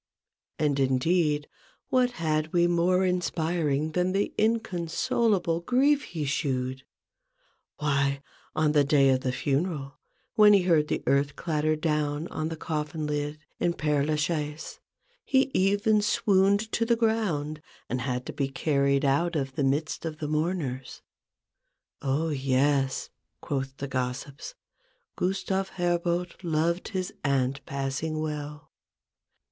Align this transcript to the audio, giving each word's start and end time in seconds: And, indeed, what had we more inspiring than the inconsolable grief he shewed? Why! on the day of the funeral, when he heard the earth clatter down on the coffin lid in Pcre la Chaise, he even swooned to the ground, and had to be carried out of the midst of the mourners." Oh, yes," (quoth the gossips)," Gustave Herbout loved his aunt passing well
And, 0.57 0.79
indeed, 0.79 1.47
what 1.89 2.13
had 2.13 2.51
we 2.53 2.65
more 2.65 3.05
inspiring 3.05 3.91
than 3.91 4.13
the 4.13 4.33
inconsolable 4.35 5.59
grief 5.59 6.05
he 6.05 6.25
shewed? 6.25 6.81
Why! 7.77 8.23
on 8.55 8.71
the 8.71 8.83
day 8.83 9.09
of 9.09 9.21
the 9.21 9.31
funeral, 9.31 9.99
when 10.33 10.53
he 10.53 10.63
heard 10.63 10.87
the 10.87 11.03
earth 11.05 11.35
clatter 11.35 11.75
down 11.75 12.27
on 12.29 12.49
the 12.49 12.57
coffin 12.57 13.05
lid 13.05 13.37
in 13.59 13.75
Pcre 13.75 14.07
la 14.07 14.15
Chaise, 14.15 14.79
he 15.23 15.51
even 15.53 16.01
swooned 16.01 16.71
to 16.71 16.83
the 16.83 16.95
ground, 16.95 17.61
and 17.87 18.01
had 18.01 18.25
to 18.25 18.33
be 18.33 18.47
carried 18.49 19.05
out 19.05 19.35
of 19.35 19.53
the 19.53 19.63
midst 19.63 20.03
of 20.03 20.17
the 20.17 20.27
mourners." 20.27 21.03
Oh, 22.01 22.29
yes," 22.29 23.11
(quoth 23.39 23.77
the 23.77 23.87
gossips)," 23.87 24.55
Gustave 25.19 25.69
Herbout 25.75 26.37
loved 26.43 26.87
his 26.87 27.13
aunt 27.23 27.63
passing 27.67 28.19
well 28.19 28.71